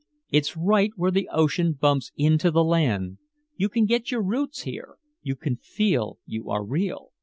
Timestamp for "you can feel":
5.21-6.17